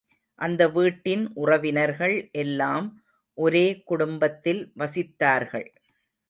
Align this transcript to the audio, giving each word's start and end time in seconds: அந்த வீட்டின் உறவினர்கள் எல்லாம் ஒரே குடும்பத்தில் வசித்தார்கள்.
அந்த 0.39 0.61
வீட்டின் 0.67 1.25
உறவினர்கள் 1.33 2.15
எல்லாம் 2.33 2.87
ஒரே 3.37 3.63
குடும்பத்தில் 3.83 4.63
வசித்தார்கள். 4.77 5.69